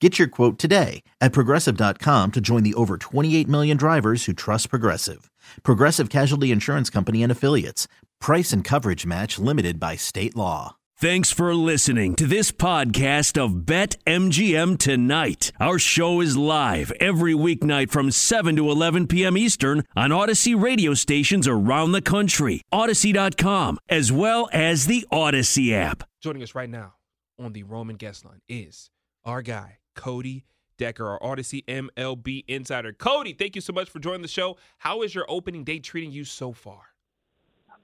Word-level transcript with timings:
Get 0.00 0.18
your 0.18 0.28
quote 0.28 0.58
today 0.58 1.02
at 1.22 1.32
progressive.com 1.32 2.32
to 2.32 2.40
join 2.40 2.62
the 2.64 2.74
over 2.74 2.98
28 2.98 3.48
million 3.48 3.76
drivers 3.78 4.26
who 4.26 4.34
trust 4.34 4.68
Progressive. 4.68 5.30
Progressive 5.62 6.10
Casualty 6.10 6.50
Insurance 6.52 6.90
Company 6.90 7.22
and 7.22 7.32
Affiliates. 7.32 7.88
Price 8.20 8.52
and 8.52 8.62
coverage 8.62 9.06
match 9.06 9.38
limited 9.38 9.80
by 9.80 9.96
state 9.96 10.36
law. 10.36 10.76
Thanks 10.98 11.30
for 11.30 11.54
listening 11.54 12.14
to 12.16 12.26
this 12.26 12.50
podcast 12.50 13.42
of 13.42 13.66
Bet 13.66 13.96
MGM 14.06 14.78
Tonight. 14.78 15.52
Our 15.60 15.78
show 15.78 16.20
is 16.22 16.38
live 16.38 16.90
every 17.00 17.34
weeknight 17.34 17.90
from 17.90 18.10
7 18.10 18.56
to 18.56 18.70
11 18.70 19.06
p.m. 19.06 19.36
Eastern 19.36 19.84
on 19.94 20.08
Audacy 20.10 20.58
radio 20.58 20.94
stations 20.94 21.46
around 21.46 21.92
the 21.92 22.00
country, 22.00 22.62
Audacy.com, 22.72 23.78
as 23.90 24.10
well 24.10 24.48
as 24.52 24.86
the 24.86 25.06
Audacy 25.12 25.72
app. 25.72 26.04
Joining 26.22 26.42
us 26.42 26.54
right 26.54 26.70
now 26.70 26.94
on 27.38 27.52
the 27.52 27.62
Roman 27.62 27.96
guest 27.96 28.24
line 28.24 28.40
is 28.48 28.88
our 29.26 29.42
guy, 29.42 29.76
Cody 29.96 30.44
Decker, 30.78 31.08
our 31.08 31.18
Audacy 31.18 31.64
MLB 31.64 32.44
insider. 32.46 32.92
Cody, 32.92 33.32
thank 33.32 33.56
you 33.56 33.60
so 33.60 33.72
much 33.72 33.90
for 33.90 33.98
joining 33.98 34.22
the 34.22 34.28
show. 34.28 34.56
How 34.78 35.02
is 35.02 35.14
your 35.14 35.24
opening 35.28 35.64
day 35.64 35.78
treating 35.80 36.12
you 36.12 36.24
so 36.24 36.52
far? 36.52 36.82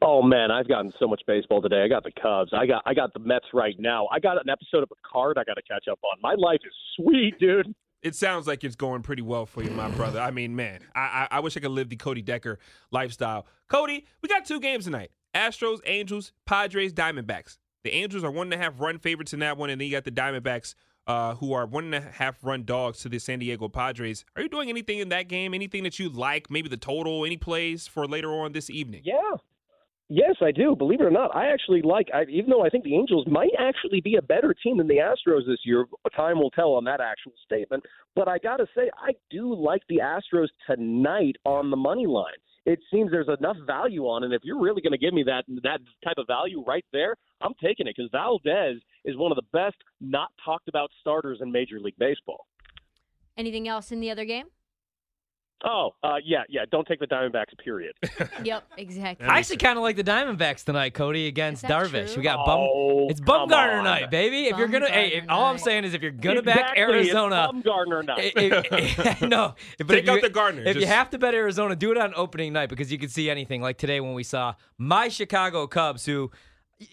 Oh 0.05 0.21
man, 0.21 0.51
I've 0.51 0.69
gotten 0.69 0.93
so 0.99 1.07
much 1.07 1.23
baseball 1.27 1.63
today. 1.63 1.83
I 1.83 1.89
got 1.89 2.03
the 2.03 2.11
Cubs. 2.11 2.51
I 2.53 2.67
got 2.67 2.83
I 2.87 2.93
got 2.93 3.13
the 3.15 3.21
Mets 3.21 3.47
right 3.55 3.77
now. 3.79 4.09
I 4.11 4.19
got 4.19 4.37
an 4.37 4.51
episode 4.51 4.83
of 4.83 4.91
a 4.91 5.09
card 5.09 5.39
I 5.39 5.45
got 5.45 5.55
to 5.55 5.63
catch 5.63 5.87
up 5.91 6.01
on. 6.03 6.19
My 6.21 6.35
life 6.35 6.61
is 6.65 6.73
sweet, 6.97 7.39
dude. 7.39 7.73
It 8.03 8.17
sounds 8.17 8.49
like 8.49 8.65
it's 8.65 8.75
going 8.75 9.03
pretty 9.03 9.23
well 9.23 9.47
for 9.47 9.63
you, 9.63 9.71
my 9.71 9.89
brother. 9.91 10.19
I 10.19 10.33
mean, 10.33 10.57
man, 10.57 10.81
I, 10.93 11.29
I, 11.31 11.37
I 11.37 11.41
wish 11.41 11.57
I 11.57 11.61
could 11.61 11.71
live 11.71 11.89
the 11.89 11.95
Cody 11.95 12.21
Decker 12.21 12.59
lifestyle. 12.91 13.47
Cody, 13.69 14.07
we 14.23 14.29
got 14.29 14.45
two 14.45 14.59
games 14.59 14.87
tonight: 14.87 15.13
Astros, 15.37 15.79
Angels, 15.87 16.33
Padres, 16.47 16.93
Diamondbacks. 16.93 17.59
The 17.85 17.95
Angels 17.95 18.25
are 18.25 18.31
one 18.31 18.53
and 18.53 18.61
a 18.61 18.65
half 18.65 18.81
run 18.81 18.99
favorites 18.99 19.33
in 19.33 19.39
that 19.41 19.57
one, 19.57 19.71
and 19.71 19.81
then 19.81 19.87
you 19.87 19.93
got 19.93 20.05
the 20.05 20.11
Diamondbacks 20.11 20.75
uh, 21.07 21.35
who 21.37 21.53
are 21.53 21.67
one 21.67 21.85
and 21.85 21.95
a 21.95 22.01
half 22.01 22.43
run 22.43 22.65
dogs 22.65 23.01
to 23.01 23.09
the 23.09 23.19
San 23.19 23.39
Diego 23.39 23.69
Padres. 23.69 24.25
Are 24.37 24.43
you 24.43 24.49
doing 24.49 24.69
anything 24.69 24.99
in 24.99 25.09
that 25.11 25.29
game? 25.29 25.55
Anything 25.55 25.83
that 25.85 25.99
you 25.99 26.09
like? 26.09 26.51
Maybe 26.51 26.69
the 26.69 26.77
total? 26.77 27.25
Any 27.25 27.37
plays 27.37 27.87
for 27.87 28.07
later 28.07 28.31
on 28.33 28.53
this 28.53 28.71
evening? 28.71 29.03
Yeah. 29.05 29.37
Yes, 30.15 30.37
I 30.43 30.51
do. 30.51 30.77
Believe 30.77 31.01
it 31.01 31.05
or 31.05 31.11
not, 31.11 31.35
I 31.35 31.51
actually 31.51 31.81
like. 31.81 32.09
I, 32.13 32.25
even 32.25 32.51
though 32.51 32.67
I 32.67 32.69
think 32.69 32.85
the 32.85 32.95
Angels 32.95 33.27
might 33.27 33.53
actually 33.59 34.03
be 34.03 34.17
a 34.17 34.23
better 34.23 34.55
team 34.63 34.77
than 34.77 34.87
the 34.87 34.97
Astros 34.97 35.47
this 35.47 35.61
year, 35.65 35.87
time 36.15 36.39
will 36.39 36.51
tell 36.51 36.73
on 36.73 36.85
that 36.85 37.01
actual 37.01 37.33
statement. 37.47 37.83
But 38.15 38.29
I 38.29 38.37
got 38.37 38.59
to 38.59 38.67
say, 38.77 38.91
I 38.99 39.13
do 39.31 39.55
like 39.55 39.81
the 39.89 40.01
Astros 40.01 40.49
tonight 40.67 41.37
on 41.47 41.71
the 41.71 41.79
money 41.79 42.07
line. 42.07 42.35
It 42.67 42.79
seems 42.93 43.11
there's 43.11 43.27
enough 43.39 43.57
value 43.67 44.03
on, 44.03 44.23
it. 44.23 44.35
if 44.35 44.43
you're 44.45 44.61
really 44.61 44.83
going 44.83 44.93
to 44.93 44.99
give 44.99 45.15
me 45.15 45.23
that 45.25 45.45
that 45.63 45.81
type 46.05 46.19
of 46.19 46.27
value 46.27 46.63
right 46.67 46.85
there, 46.93 47.17
I'm 47.41 47.55
taking 47.63 47.87
it 47.87 47.95
because 47.97 48.11
Valdez 48.13 48.83
is 49.05 49.17
one 49.17 49.33
of 49.33 49.37
the 49.37 49.47
best 49.53 49.77
not 50.01 50.31
talked 50.45 50.69
about 50.69 50.91
starters 51.01 51.39
in 51.41 51.51
Major 51.51 51.81
League 51.81 51.99
Baseball. 51.99 52.47
Anything 53.37 53.69
else 53.69 53.93
in 53.93 54.01
the 54.01 54.11
other 54.11 54.25
game? 54.25 54.47
Oh, 55.65 55.95
uh, 56.03 56.17
yeah, 56.25 56.43
yeah. 56.49 56.63
Don't 56.71 56.87
take 56.87 56.99
the 56.99 57.07
Diamondbacks, 57.07 57.57
period. 57.63 57.95
yep, 58.45 58.65
exactly. 58.77 59.27
I 59.27 59.39
actually 59.39 59.59
kind 59.59 59.79
of 59.79 59.83
like 59.83 59.97
the 59.97 60.05
Diamondbacks 60.05 60.65
tonight, 60.65 60.95
Cody, 60.95 61.29
against 61.29 61.65
Darvish. 61.65 62.09
true? 62.09 62.17
We 62.17 62.23
got 62.23 62.41
oh, 62.41 62.47
bum. 62.47 62.61
Oh, 62.61 63.09
it's 63.09 63.21
come 63.21 63.49
Bumgarner 63.49 63.85
night, 63.85 64.11
baby. 64.11 64.47
If 64.47 64.59
you're 64.59 64.69
gonna, 64.69 64.91
hey, 64.91 65.13
if, 65.13 65.25
all 65.29 65.45
I'm 65.45 65.59
saying 65.59 65.85
is 65.85 65.95
if 65.95 66.03
you're 66.03 66.11
gonna 66.11 66.43
back 66.43 66.73
Exactly, 66.77 66.83
it's 66.83 67.15
Arizona, 67.15 67.51
Bumgarner 67.53 68.05
night. 68.05 68.33
if- 68.35 68.53
eh, 68.53 68.63
if- 68.71 68.99
eh, 68.99 69.17
eh, 69.21 69.27
no, 69.27 69.55
but 69.79 69.89
Take 69.89 70.01
if 70.01 70.07
you, 70.07 70.13
out 70.13 70.23
the 70.23 70.31
Gardner. 70.31 70.63
If 70.65 70.77
you 70.77 70.87
have 70.87 71.11
to 71.11 71.19
bet 71.19 71.35
Arizona, 71.35 71.77
do 71.77 71.93
it 71.93 71.99
on 71.99 72.13
opening 72.17 72.53
night 72.53 72.69
because 72.69 72.91
you 72.91 72.99
can 72.99 73.09
see 73.09 73.31
anything. 73.31 73.63
Like 73.63 73.79
today 73.79 74.01
when 74.01 74.15
we 74.15 74.25
saw 74.25 74.55
my 74.79 75.09
Chicago 75.09 75.67
Cubs, 75.69 76.05
who 76.05 76.33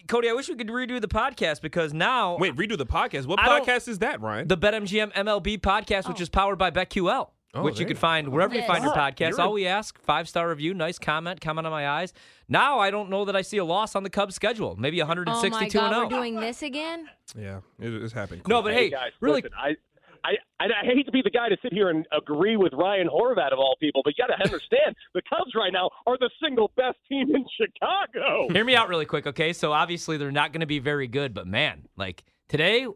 Cody, 0.07 0.29
I 0.29 0.33
wish 0.33 0.49
we 0.49 0.55
could 0.55 0.67
redo 0.67 0.99
the 0.99 1.07
podcast 1.07 1.61
because 1.61 1.93
now 1.93 2.37
Wait, 2.37 2.55
redo 2.55 2.77
the 2.77 2.85
podcast. 2.85 3.25
What 3.25 3.39
I 3.39 3.59
podcast 3.59 3.87
is 3.87 3.99
that, 3.99 4.21
Ryan? 4.21 4.47
the 4.47 4.57
BetMGM 4.57 5.13
MLB 5.13 5.59
podcast, 5.59 6.07
which 6.07 6.19
oh. 6.19 6.23
is 6.23 6.29
powered 6.29 6.57
by 6.57 6.71
BetQL. 6.71 7.29
Oh, 7.55 7.63
which 7.63 7.79
you 7.79 7.85
there 7.85 7.87
can 7.87 7.95
you 7.95 7.99
find 7.99 8.27
wherever 8.27 8.53
you 8.53 8.61
find 8.61 8.83
your 8.83 8.93
podcast. 8.93 9.31
you're 9.31 9.41
All 9.41 9.53
we 9.53 9.65
ask, 9.65 9.99
five 10.03 10.29
star 10.29 10.49
review, 10.49 10.75
nice 10.75 10.99
comment, 10.99 11.41
comment 11.41 11.65
on 11.65 11.71
my 11.71 11.89
eyes. 11.89 12.13
Now 12.47 12.77
I 12.77 12.91
don't 12.91 13.09
know 13.09 13.25
that 13.25 13.35
I 13.35 13.41
see 13.41 13.57
a 13.57 13.65
loss 13.65 13.95
on 13.95 14.03
the 14.03 14.09
Cubs 14.09 14.35
schedule. 14.35 14.75
Maybe 14.77 15.01
Oh 15.01 15.07
162 15.07 15.51
my 15.51 15.63
and 15.63 15.73
God, 15.73 15.89
0. 15.89 16.03
we're 16.03 16.09
doing 16.09 16.39
this 16.39 16.61
again? 16.61 17.09
yeah, 17.35 17.61
it, 17.79 17.91
it's 17.91 18.13
happened. 18.13 18.43
No, 18.47 18.61
but 18.61 18.73
hey, 18.73 18.91
guys, 18.91 19.13
really, 19.19 19.41
listen, 19.41 19.51
I, 19.57 19.77
I, 20.23 20.31
I, 20.59 20.65
I 20.65 20.85
hate 20.85 21.05
to 21.05 21.11
be 21.11 21.21
the 21.21 21.29
guy 21.29 21.49
to 21.49 21.57
sit 21.61 21.73
here 21.73 21.89
and 21.89 22.05
agree 22.11 22.57
with 22.57 22.73
Ryan 22.73 23.07
Horvat 23.07 23.51
of 23.51 23.59
all 23.59 23.75
people, 23.79 24.01
but 24.03 24.13
you 24.17 24.23
got 24.25 24.35
to 24.35 24.43
understand 24.43 24.95
the 25.13 25.21
Cubs 25.29 25.53
right 25.55 25.73
now 25.73 25.89
are 26.05 26.17
the 26.17 26.29
single 26.41 26.71
best 26.75 26.97
team 27.07 27.33
in 27.35 27.45
Chicago. 27.57 28.47
hear 28.51 28.65
me 28.65 28.75
out 28.75 28.89
really 28.89 29.05
quick, 29.05 29.27
okay? 29.27 29.53
So 29.53 29.71
obviously 29.71 30.17
they're 30.17 30.31
not 30.31 30.51
going 30.51 30.61
to 30.61 30.67
be 30.67 30.79
very 30.79 31.07
good, 31.07 31.33
but 31.33 31.47
man, 31.47 31.87
like 31.97 32.23
today, 32.47 32.87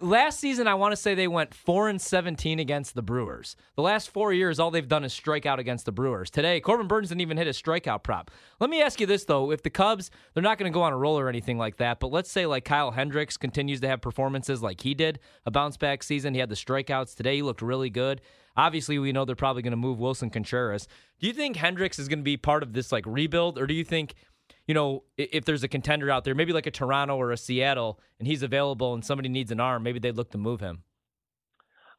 last 0.00 0.38
season 0.38 0.66
I 0.66 0.74
want 0.74 0.92
to 0.92 0.96
say 0.96 1.14
they 1.14 1.28
went 1.28 1.54
4 1.54 1.88
and 1.88 2.00
17 2.00 2.58
against 2.58 2.94
the 2.94 3.02
Brewers. 3.02 3.56
The 3.74 3.82
last 3.82 4.10
4 4.10 4.32
years 4.32 4.58
all 4.58 4.70
they've 4.70 4.86
done 4.86 5.04
is 5.04 5.12
strike 5.12 5.46
out 5.46 5.58
against 5.58 5.86
the 5.86 5.92
Brewers. 5.92 6.30
Today, 6.30 6.60
Corbin 6.60 6.86
Burnes 6.86 7.08
didn't 7.08 7.22
even 7.22 7.36
hit 7.36 7.46
a 7.46 7.50
strikeout 7.50 8.02
prop. 8.02 8.30
Let 8.60 8.70
me 8.70 8.82
ask 8.82 9.00
you 9.00 9.06
this 9.06 9.24
though, 9.24 9.50
if 9.50 9.62
the 9.62 9.70
Cubs, 9.70 10.10
they're 10.34 10.42
not 10.42 10.58
going 10.58 10.70
to 10.70 10.74
go 10.74 10.82
on 10.82 10.92
a 10.92 10.98
roll 10.98 11.18
or 11.18 11.28
anything 11.28 11.58
like 11.58 11.76
that, 11.78 12.00
but 12.00 12.12
let's 12.12 12.30
say 12.30 12.46
like 12.46 12.64
Kyle 12.64 12.90
Hendricks 12.90 13.36
continues 13.36 13.80
to 13.80 13.88
have 13.88 14.00
performances 14.00 14.62
like 14.62 14.80
he 14.82 14.94
did, 14.94 15.18
a 15.46 15.50
bounce 15.50 15.76
back 15.76 16.02
season, 16.02 16.34
he 16.34 16.40
had 16.40 16.50
the 16.50 16.54
strikeouts 16.54 17.14
today, 17.14 17.36
he 17.36 17.42
looked 17.42 17.62
really 17.62 17.90
good. 17.90 18.20
Obviously, 18.56 18.98
we 18.98 19.12
know 19.12 19.24
they're 19.24 19.36
probably 19.36 19.62
going 19.62 19.70
to 19.70 19.76
move 19.76 19.98
Willson 19.98 20.32
Contreras. 20.32 20.88
Do 21.20 21.28
you 21.28 21.32
think 21.32 21.54
Hendricks 21.54 21.96
is 22.00 22.08
going 22.08 22.18
to 22.18 22.24
be 22.24 22.36
part 22.36 22.64
of 22.64 22.72
this 22.72 22.90
like 22.90 23.04
rebuild 23.06 23.56
or 23.56 23.68
do 23.68 23.74
you 23.74 23.84
think 23.84 24.16
you 24.68 24.74
know, 24.74 25.02
if 25.16 25.46
there's 25.46 25.64
a 25.64 25.68
contender 25.68 26.10
out 26.10 26.24
there, 26.24 26.34
maybe 26.34 26.52
like 26.52 26.66
a 26.66 26.70
Toronto 26.70 27.16
or 27.16 27.32
a 27.32 27.38
Seattle, 27.38 27.98
and 28.18 28.28
he's 28.28 28.42
available 28.42 28.92
and 28.92 29.04
somebody 29.04 29.30
needs 29.30 29.50
an 29.50 29.58
arm, 29.58 29.82
maybe 29.82 29.98
they'd 29.98 30.14
look 30.14 30.30
to 30.32 30.38
move 30.38 30.60
him. 30.60 30.82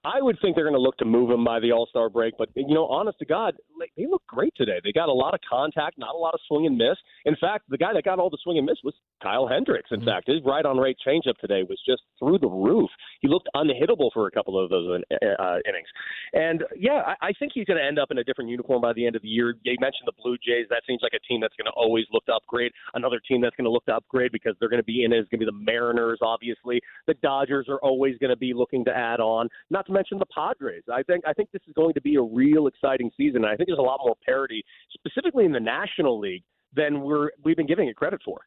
I 0.06 0.22
would 0.22 0.38
think 0.41 0.56
they're 0.56 0.63
going 0.63 0.75
to 0.75 0.81
look 0.81 0.96
to 0.97 1.06
move 1.06 1.31
him 1.31 1.44
by 1.44 1.59
the 1.59 1.74
All 1.74 1.88
Star 1.88 2.09
break, 2.09 2.35
but 2.38 2.50
you 2.56 2.74
know, 2.74 2.85
honest 2.85 3.19
to 3.19 3.25
God, 3.25 3.56
they 3.95 4.07
look 4.07 4.23
great 4.28 4.53
today. 4.56 4.79
They 4.84 4.91
got 4.91 5.09
a 5.09 5.13
lot 5.13 5.34
of 5.34 5.40
contact, 5.50 5.97
not 5.97 6.16
a 6.16 6.17
lot 6.17 6.34
of 6.34 6.40
swing 6.47 6.66
and 6.66 6.78
miss. 6.78 6.97
In 7.25 7.35
fact, 7.40 7.66
the 7.69 7.78
guy 7.78 7.94
that 7.94 8.03
got 8.03 8.19
all 8.19 8.29
the 8.29 8.38
swing 8.44 8.57
and 8.57 8.66
miss 8.66 8.78
was 8.84 8.94
Kyle 9.22 9.47
Hendricks. 9.47 9.90
In 9.91 10.03
fact, 10.03 10.28
his 10.28 10.41
right 10.45 10.66
on 10.66 10.78
rate 10.78 10.97
changeup 11.06 11.38
today 11.40 11.63
was 11.67 11.79
just 11.85 12.03
through 12.19 12.40
the 12.40 12.47
roof. 12.47 12.90
He 13.22 13.28
looked 13.28 13.50
unhittable 13.56 14.09
for 14.13 14.28
a 14.28 14.31
couple 14.31 14.62
of 14.62 14.69
those 14.69 15.01
uh, 15.12 15.57
innings. 15.67 15.88
And 16.34 16.63
yeah, 16.75 17.01
I, 17.06 17.29
I 17.29 17.31
think 17.40 17.51
he's 17.53 17.66
going 17.66 17.79
to 17.79 17.85
end 17.85 18.00
up 18.00 18.12
in 18.12 18.17
a 18.17 18.23
different 18.23 18.50
uniform 18.50 18.81
by 18.81 18.94
the 18.94 19.06
end 19.06 19.16
of 19.16 19.22
the 19.22 19.28
year. 19.28 19.56
You 19.63 19.78
mentioned 19.79 20.06
the 20.06 20.13
Blue 20.22 20.38
Jays. 20.38 20.67
That 20.69 20.84
seems 20.88 21.01
like 21.01 21.13
a 21.13 21.19
team 21.28 21.41
that's 21.41 21.56
going 21.56 21.66
to 21.66 21.72
always 21.75 22.06
look 22.11 22.25
to 22.25 22.34
upgrade. 22.34 22.72
Another 22.94 23.20
team 23.28 23.41
that's 23.41 23.55
going 23.55 23.66
to 23.66 23.72
look 23.72 23.85
to 23.85 23.96
upgrade 23.96 24.32
because 24.32 24.55
they're 24.59 24.70
going 24.70 24.82
to 24.82 24.85
be 24.85 25.03
in 25.03 25.14
it 25.14 25.20
is 25.20 25.28
going 25.29 25.40
to 25.40 25.46
be 25.46 25.52
the 25.52 25.64
Mariners, 25.66 26.20
obviously. 26.22 26.82
The 27.08 27.16
Dodgers 27.16 27.67
are 27.70 27.79
always 27.79 28.17
going 28.17 28.29
to 28.29 28.37
be 28.37 28.53
looking 28.53 28.85
to 28.85 28.91
add 28.96 29.20
on. 29.20 29.49
Not 29.70 29.85
to 29.87 29.91
mention 29.91 30.20
the 30.20 30.25
Padres. 30.34 30.84
I 30.91 31.03
think 31.03 31.23
I 31.28 31.34
think 31.34 31.49
this 31.52 31.61
is 31.67 31.73
going 31.73 31.93
to 31.93 32.02
be 32.02 32.16
a 32.16 32.22
real 32.22 32.67
exciting 32.67 33.11
season. 33.17 33.46
I 33.46 33.55
think 33.55 33.69
there's 33.70 33.80
a 33.80 33.82
lot 33.82 34.00
more 34.04 34.16
parity, 34.26 34.64
specifically 34.94 35.46
in 35.46 35.52
the 35.52 35.60
National 35.60 36.20
League, 36.20 36.44
than 36.74 37.02
we're 37.02 37.30
we've 37.44 37.58
been 37.58 37.68
giving 37.68 37.88
it 37.88 37.96
credit 37.96 38.22
for. 38.24 38.42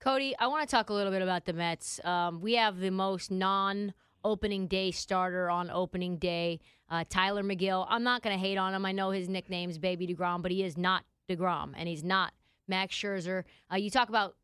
Cody, 0.00 0.34
I 0.38 0.46
want 0.46 0.68
to 0.68 0.70
talk 0.70 0.90
a 0.90 0.94
little 0.94 1.12
bit 1.12 1.22
about 1.22 1.44
the 1.44 1.52
Mets. 1.52 2.00
Um, 2.04 2.40
we 2.40 2.54
have 2.54 2.78
the 2.78 2.90
most 2.90 3.30
non 3.30 3.92
opening 4.24 4.66
day 4.66 4.90
starter 4.90 5.50
on 5.50 5.70
opening 5.70 6.18
day, 6.18 6.60
uh, 6.90 7.04
Tylor 7.08 7.42
Megill. 7.42 7.86
I'm 7.88 8.02
not 8.02 8.22
going 8.22 8.36
to 8.36 8.40
hate 8.40 8.58
on 8.58 8.74
him. 8.74 8.84
I 8.84 8.92
know 8.92 9.10
his 9.10 9.28
nickname's 9.28 9.78
Baby 9.78 10.06
DeGrom, 10.06 10.42
but 10.42 10.50
he 10.50 10.62
is 10.62 10.76
not 10.76 11.04
DeGrom, 11.28 11.72
and 11.76 11.88
he's 11.88 12.04
not 12.04 12.32
Max 12.66 12.94
Scherzer. 12.94 13.44
Uh, 13.72 13.76
you 13.76 13.90
talk 13.90 14.08
about 14.08 14.36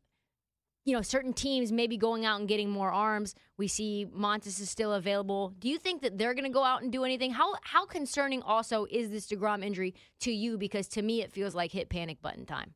you 0.85 0.93
know, 0.93 1.01
certain 1.01 1.33
teams 1.33 1.71
maybe 1.71 1.97
going 1.97 2.25
out 2.25 2.39
and 2.39 2.47
getting 2.47 2.69
more 2.69 2.91
arms. 2.91 3.33
We 3.57 3.67
see 3.67 4.05
Montas 4.15 4.61
is 4.61 4.69
still 4.69 4.93
available. 4.93 5.53
Do 5.59 5.67
you 5.67 5.79
think 5.79 6.03
that 6.03 6.17
they're 6.17 6.35
going 6.35 6.45
to 6.45 6.51
go 6.51 6.63
out 6.63 6.83
and 6.83 6.91
do 6.91 7.03
anything? 7.03 7.31
How 7.31 7.55
how 7.63 7.85
concerning 7.85 8.43
also 8.43 8.85
is 8.89 9.09
this 9.09 9.27
Degrom 9.27 9.65
injury 9.65 9.95
to 10.21 10.31
you? 10.31 10.57
Because 10.57 10.87
to 10.89 11.01
me, 11.01 11.21
it 11.21 11.31
feels 11.31 11.55
like 11.55 11.71
hit 11.71 11.89
panic 11.89 12.21
button 12.21 12.45
time. 12.45 12.75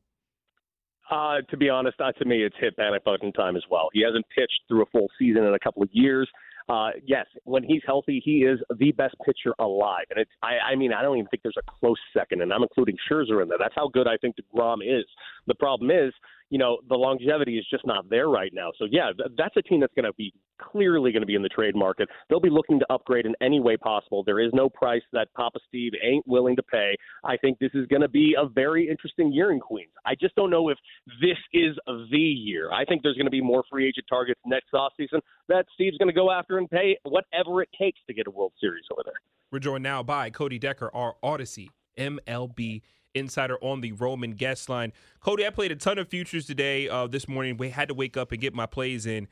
Uh, 1.10 1.40
to 1.50 1.56
be 1.56 1.68
honest, 1.68 2.00
uh, 2.00 2.12
to 2.12 2.24
me, 2.24 2.44
it's 2.44 2.54
hit 2.60 2.76
panic 2.76 3.04
button 3.04 3.32
time 3.32 3.56
as 3.56 3.64
well. 3.70 3.88
He 3.92 4.02
hasn't 4.02 4.24
pitched 4.36 4.60
through 4.68 4.82
a 4.82 4.86
full 4.86 5.08
season 5.18 5.44
in 5.44 5.54
a 5.54 5.58
couple 5.58 5.82
of 5.82 5.88
years. 5.92 6.28
Uh, 6.68 6.90
yes, 7.04 7.26
when 7.44 7.64
he's 7.64 7.82
healthy, 7.84 8.22
he 8.24 8.44
is 8.44 8.60
the 8.78 8.92
best 8.92 9.16
pitcher 9.26 9.52
alive, 9.58 10.04
and 10.10 10.20
it's. 10.20 10.30
I, 10.40 10.72
I 10.72 10.76
mean, 10.76 10.92
I 10.92 11.02
don't 11.02 11.16
even 11.16 11.26
think 11.28 11.42
there's 11.42 11.56
a 11.58 11.68
close 11.80 11.98
second, 12.16 12.42
and 12.42 12.52
I'm 12.52 12.62
including 12.62 12.96
Scherzer 13.10 13.42
in 13.42 13.48
there. 13.48 13.58
That's 13.58 13.74
how 13.74 13.88
good 13.88 14.06
I 14.06 14.16
think 14.18 14.36
Degrom 14.36 14.78
is. 14.82 15.04
The 15.48 15.54
problem 15.56 15.90
is, 15.90 16.12
you 16.50 16.58
know, 16.58 16.78
the 16.88 16.96
longevity 16.96 17.58
is 17.58 17.66
just 17.70 17.86
not 17.86 18.10
there 18.10 18.28
right 18.28 18.52
now. 18.52 18.70
So 18.78 18.86
yeah, 18.90 19.10
that's 19.38 19.56
a 19.56 19.62
team 19.62 19.80
that's 19.80 19.94
going 19.94 20.04
to 20.04 20.12
be 20.14 20.32
clearly 20.60 21.12
going 21.12 21.22
to 21.22 21.26
be 21.26 21.36
in 21.36 21.42
the 21.42 21.48
trade 21.48 21.74
market. 21.74 22.08
They'll 22.28 22.40
be 22.40 22.50
looking 22.50 22.78
to 22.80 22.86
upgrade 22.92 23.24
in 23.24 23.34
any 23.40 23.60
way 23.60 23.76
possible. 23.76 24.22
There 24.24 24.40
is 24.40 24.50
no 24.52 24.68
price 24.68 25.02
that 25.12 25.28
Papa 25.34 25.58
Steve 25.68 25.92
ain't 26.02 26.26
willing 26.26 26.56
to 26.56 26.62
pay. 26.62 26.96
I 27.24 27.36
think 27.36 27.58
this 27.58 27.70
is 27.74 27.86
going 27.86 28.02
to 28.02 28.08
be 28.08 28.34
a 28.38 28.48
very 28.48 28.88
interesting 28.88 29.32
year 29.32 29.52
in 29.52 29.60
Queens. 29.60 29.92
I 30.04 30.14
just 30.20 30.34
don't 30.34 30.50
know 30.50 30.68
if 30.68 30.78
this 31.20 31.38
is 31.52 31.76
the 31.86 32.18
year. 32.18 32.70
I 32.72 32.84
think 32.84 33.02
there's 33.02 33.16
going 33.16 33.26
to 33.26 33.30
be 33.30 33.40
more 33.40 33.62
free 33.70 33.86
agent 33.86 34.06
targets 34.08 34.40
next 34.44 34.72
offseason 34.74 35.20
that 35.48 35.66
Steve's 35.74 35.98
going 35.98 36.08
to 36.08 36.14
go 36.14 36.30
after 36.30 36.58
and 36.58 36.68
pay 36.68 36.98
whatever 37.04 37.62
it 37.62 37.68
takes 37.78 38.00
to 38.08 38.14
get 38.14 38.26
a 38.26 38.30
World 38.30 38.52
Series 38.60 38.84
over 38.92 39.02
there. 39.04 39.14
We're 39.52 39.60
joined 39.60 39.82
now 39.82 40.02
by 40.02 40.30
Cody 40.30 40.58
Decker, 40.58 40.90
our 40.94 41.14
Audacy 41.24 41.68
MLB 42.00 42.82
insider 43.14 43.56
on 43.62 43.80
the 43.80 43.92
Roman 43.92 44.32
guest 44.32 44.68
line. 44.68 44.92
Cody, 45.20 45.46
I 45.46 45.50
played 45.50 45.72
a 45.72 45.76
ton 45.76 45.98
of 45.98 46.08
futures 46.08 46.46
today. 46.46 46.88
Uh, 46.88 47.06
this 47.06 47.28
morning, 47.28 47.56
we 47.56 47.70
had 47.70 47.88
to 47.88 47.94
wake 47.94 48.16
up 48.16 48.32
and 48.32 48.40
get 48.40 48.54
my 48.54 48.66
plays 48.66 49.06
in. 49.06 49.28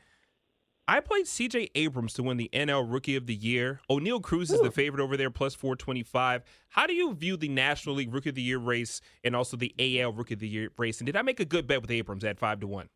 I 0.87 1.01
played 1.01 1.25
CJ 1.25 1.69
Abrams 1.75 2.13
to 2.13 2.23
win 2.23 2.37
the 2.37 2.49
NL 2.51 2.91
Rookie 2.91 3.15
of 3.15 3.27
the 3.27 3.35
Year. 3.35 3.79
Oneil 3.91 4.23
Cruz 4.23 4.49
is 4.49 4.59
the 4.59 4.71
favorite 4.71 5.03
over 5.03 5.15
there, 5.15 5.29
plus 5.29 5.53
425. 5.53 6.41
How 6.69 6.87
do 6.87 6.93
you 6.93 7.13
view 7.13 7.37
the 7.37 7.47
National 7.47 7.93
League 7.93 8.11
Rookie 8.11 8.29
of 8.29 8.35
the 8.35 8.41
Year 8.41 8.57
race 8.57 8.99
and 9.23 9.35
also 9.35 9.55
the 9.55 9.73
AL 9.77 10.13
Rookie 10.13 10.33
of 10.33 10.39
the 10.39 10.47
Year 10.47 10.71
race? 10.79 10.99
And 10.99 11.05
did 11.05 11.15
I 11.15 11.21
make 11.21 11.39
a 11.39 11.45
good 11.45 11.67
bet 11.67 11.83
with 11.83 11.91
Abrams 11.91 12.23
at 12.23 12.39
5 12.39 12.61
to 12.61 12.67
1? 12.67 12.89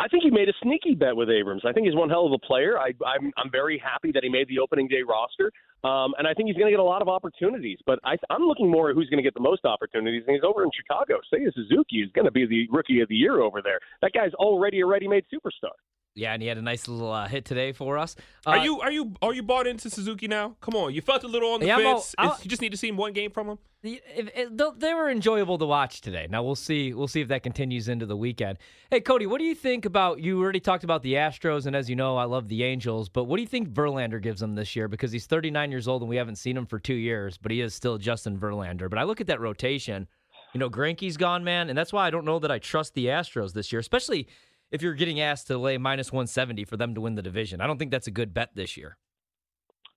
I 0.00 0.08
think 0.08 0.24
he 0.24 0.30
made 0.30 0.48
a 0.48 0.52
sneaky 0.62 0.94
bet 0.94 1.14
with 1.14 1.30
Abrams. 1.30 1.62
I 1.64 1.72
think 1.72 1.86
he's 1.86 1.94
one 1.94 2.10
hell 2.10 2.26
of 2.26 2.32
a 2.32 2.38
player. 2.38 2.78
I, 2.78 2.92
I'm 3.06 3.32
I'm 3.36 3.50
very 3.50 3.78
happy 3.78 4.10
that 4.12 4.22
he 4.24 4.28
made 4.28 4.48
the 4.48 4.58
opening 4.58 4.88
day 4.88 5.02
roster, 5.02 5.52
um, 5.84 6.14
and 6.18 6.26
I 6.26 6.34
think 6.34 6.48
he's 6.48 6.56
going 6.56 6.66
to 6.66 6.72
get 6.72 6.80
a 6.80 6.84
lot 6.84 7.02
of 7.02 7.08
opportunities. 7.08 7.78
But 7.86 8.00
I, 8.04 8.16
I'm 8.30 8.42
looking 8.42 8.70
more 8.70 8.90
at 8.90 8.96
who's 8.96 9.08
going 9.08 9.18
to 9.18 9.22
get 9.22 9.34
the 9.34 9.40
most 9.40 9.64
opportunities. 9.64 10.24
And 10.26 10.34
he's 10.34 10.44
over 10.44 10.64
in 10.64 10.70
Chicago. 10.74 11.20
Seiya 11.32 11.52
Suzuki 11.54 11.98
is 11.98 12.10
going 12.12 12.24
to 12.24 12.32
be 12.32 12.46
the 12.46 12.66
rookie 12.70 13.00
of 13.00 13.08
the 13.08 13.14
year 13.14 13.40
over 13.40 13.62
there. 13.62 13.78
That 14.00 14.12
guy's 14.12 14.34
already 14.34 14.80
a 14.80 14.86
ready-made 14.86 15.24
superstar. 15.32 15.76
Yeah, 16.14 16.34
and 16.34 16.42
he 16.42 16.48
had 16.48 16.58
a 16.58 16.62
nice 16.62 16.88
little 16.88 17.10
uh, 17.10 17.26
hit 17.26 17.46
today 17.46 17.72
for 17.72 17.96
us. 17.96 18.16
Uh, 18.46 18.50
are 18.50 18.58
you 18.58 18.80
are 18.80 18.92
you 18.92 19.14
are 19.22 19.32
you 19.32 19.42
bought 19.42 19.66
into 19.66 19.88
Suzuki 19.88 20.28
now? 20.28 20.56
Come 20.60 20.74
on, 20.74 20.92
you 20.92 21.00
felt 21.00 21.24
a 21.24 21.28
little 21.28 21.52
on 21.54 21.60
the 21.60 21.66
Yeah, 21.66 21.76
I'm 21.78 21.86
all- 21.86 22.00
fence. 22.00 22.44
You 22.44 22.50
just 22.50 22.60
need 22.60 22.72
to 22.72 22.76
see 22.76 22.88
him 22.88 22.98
one 22.98 23.12
game 23.14 23.30
from 23.30 23.48
him. 23.48 23.58
If- 23.82 24.30
if- 24.36 24.78
they- 24.78 24.92
were 24.94 25.08
enjoyable 25.10 25.56
to 25.58 25.64
watch 25.64 26.02
today. 26.02 26.26
Now 26.30 26.42
we'll 26.42 26.54
see. 26.54 26.92
We'll 26.92 27.08
see 27.08 27.20
if 27.22 27.28
that 27.28 27.42
continues 27.42 27.88
into 27.88 28.04
the 28.06 28.16
weekend. 28.16 28.58
Hey, 28.90 29.00
Cody, 29.00 29.26
what 29.26 29.38
do 29.38 29.44
you 29.44 29.54
think 29.54 29.86
about? 29.86 30.20
You 30.20 30.40
already 30.40 30.60
talked 30.60 30.84
about 30.84 31.02
the 31.02 31.14
Astros, 31.14 31.64
and 31.66 31.74
as 31.74 31.88
you 31.88 31.96
know, 31.96 32.16
I 32.18 32.24
love 32.24 32.48
the 32.48 32.62
Angels. 32.62 33.08
But 33.08 33.24
what 33.24 33.36
do 33.38 33.42
you 33.42 33.48
think 33.48 33.70
Verlander 33.70 34.20
gives 34.22 34.40
them 34.40 34.54
this 34.54 34.76
year? 34.76 34.86
Because 34.88 35.12
he's 35.12 35.26
39 35.26 35.70
years 35.72 35.88
old, 35.88 36.02
and 36.02 36.08
we 36.10 36.16
haven't 36.16 36.36
seen 36.36 36.56
him 36.58 36.66
for 36.66 36.78
two 36.78 36.94
years, 36.94 37.38
but 37.38 37.50
he 37.50 37.60
is 37.62 37.74
still 37.74 37.96
Justin 37.98 38.38
Verlander. 38.38 38.88
But 38.90 38.98
I 38.98 39.04
look 39.04 39.20
at 39.22 39.26
that 39.28 39.40
rotation. 39.40 40.06
You 40.52 40.58
know, 40.60 40.68
Greinke's 40.70 41.16
gone, 41.16 41.42
man, 41.42 41.70
and 41.70 41.76
that's 41.78 41.92
why 41.92 42.06
I 42.06 42.10
don't 42.10 42.26
know 42.26 42.38
that 42.38 42.50
I 42.52 42.58
trust 42.58 42.92
the 42.94 43.06
Astros 43.06 43.54
this 43.54 43.72
year, 43.72 43.80
especially 43.80 44.28
if 44.72 44.82
you're 44.82 44.94
getting 44.94 45.20
asked 45.20 45.46
to 45.48 45.58
lay 45.58 45.78
minus 45.78 46.10
170 46.10 46.64
for 46.64 46.76
them 46.76 46.94
to 46.94 47.00
win 47.00 47.14
the 47.14 47.22
division. 47.22 47.60
I 47.60 47.66
don't 47.66 47.78
think 47.78 47.90
that's 47.90 48.08
a 48.08 48.10
good 48.10 48.34
bet 48.34 48.50
this 48.56 48.76
year. 48.76 48.96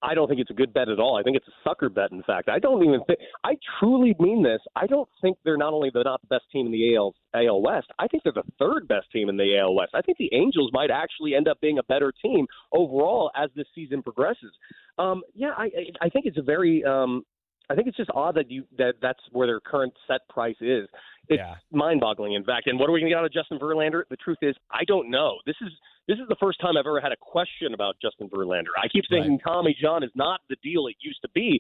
I 0.04 0.14
don't 0.14 0.28
think 0.28 0.40
it's 0.40 0.52
a 0.52 0.54
good 0.54 0.74
bet 0.74 0.90
at 0.90 1.00
all. 1.00 1.18
I 1.18 1.24
think 1.24 1.38
it's 1.38 1.48
a 1.48 1.68
sucker 1.68 1.90
bet. 1.90 2.12
In 2.12 2.22
fact, 2.24 2.48
I 2.48 2.60
don't 2.60 2.84
even 2.84 3.02
think. 3.06 3.18
I 3.44 3.56
truly 3.80 4.14
mean 4.20 4.44
this. 4.44 4.60
I 4.76 4.86
don't 4.86 5.10
think 5.22 5.38
they're 5.44 5.58
not 5.58 5.74
only 5.74 5.90
the 5.92 6.04
not 6.04 6.22
the 6.22 6.28
best 6.28 6.44
team 6.52 6.68
in 6.68 6.72
the 6.72 6.96
AL 6.96 7.16
AL 7.34 7.62
West. 7.62 7.88
I 7.98 8.08
think 8.08 8.24
they're 8.24 8.34
the 8.34 8.44
third 8.60 8.88
best 8.88 9.12
team 9.12 9.30
in 9.30 9.38
the 9.38 9.58
AL 9.58 9.74
West. 9.74 9.92
I 9.96 10.02
think 10.02 10.18
the 10.18 10.30
Angels 10.34 10.70
might 10.74 10.92
actually 10.92 11.34
end 11.34 11.48
up 11.48 11.60
being 11.60 11.80
a 11.80 11.84
better 11.84 12.14
team 12.22 12.46
overall 12.72 13.32
as 13.36 13.50
this 13.56 13.66
season 13.74 14.04
progresses. 14.04 14.52
Um, 15.00 15.24
yeah, 15.34 15.52
I 15.58 15.72
I 16.02 16.10
think 16.10 16.26
it's 16.26 16.38
a 16.38 16.44
very 16.44 16.84
um, 16.84 17.24
I 17.70 17.76
think 17.76 17.88
it's 17.88 17.98
just 17.98 18.10
odd 18.14 18.36
that 18.36 18.50
you 18.52 18.66
that 18.78 18.96
that's 19.02 19.20
where 19.32 19.48
their 19.48 19.60
current 19.60 19.94
set 20.08 20.28
price 20.30 20.56
is. 20.62 20.88
It's 21.28 21.40
Yeah. 21.40 21.56
mind-boggling, 21.72 22.34
in 22.34 22.44
fact. 22.44 22.68
And 22.68 22.80
what 22.80 22.88
are 22.90 22.92
we 22.92 23.00
going 23.00 23.10
to 23.10 23.16
get 23.16 23.20
out 23.20 23.26
of 23.26 23.34
Justin 23.34 23.58
Verlander? 23.58 24.04
The 24.10 24.18
truth 24.18 24.38
is, 24.42 24.56
I 24.72 24.84
don't 24.86 25.10
know. 25.10 25.40
This 25.46 25.56
is 25.62 25.72
this 26.08 26.20
is 26.20 26.28
the 26.28 26.36
first 26.40 26.60
time 26.60 26.78
I've 26.78 26.86
ever 26.86 27.02
had 27.02 27.12
a 27.12 27.18
question 27.18 27.74
about 27.74 27.96
Justin 28.00 28.30
Verlander. 28.30 28.70
I 28.78 28.88
keep 28.88 29.06
thinking 29.10 29.40
Tommy 29.40 29.76
John 29.80 30.04
is 30.04 30.12
not 30.14 30.42
the 30.50 30.56
deal 30.64 30.86
it 30.88 30.96
used 31.00 31.22
to 31.24 31.30
be. 31.30 31.60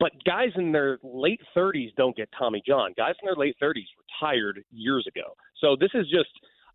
But 0.00 0.12
guys 0.24 0.50
in 0.54 0.70
their 0.70 0.98
late 1.02 1.40
30s 1.56 1.92
don't 1.96 2.14
get 2.14 2.28
Tommy 2.38 2.62
John. 2.64 2.92
Guys 2.96 3.14
in 3.20 3.26
their 3.26 3.34
late 3.34 3.56
30s 3.60 3.86
retired 4.22 4.62
years 4.70 5.04
ago. 5.08 5.34
So 5.60 5.74
this 5.74 5.90
is 5.94 6.06
just 6.08 6.28